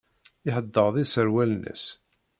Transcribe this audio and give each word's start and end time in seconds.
Iḥedded 0.47 0.95
iserwalen-nnes. 1.03 1.83